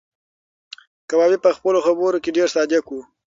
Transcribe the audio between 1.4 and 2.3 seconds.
په خپلو خبرو